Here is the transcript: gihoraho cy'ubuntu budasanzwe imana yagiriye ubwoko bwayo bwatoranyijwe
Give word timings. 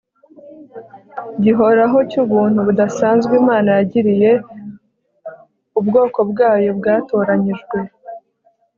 gihoraho 1.43 1.97
cy'ubuntu 2.09 2.59
budasanzwe 2.67 3.33
imana 3.41 3.69
yagiriye 3.77 4.31
ubwoko 5.79 6.19
bwayo 6.31 6.69
bwatoranyijwe 6.79 7.77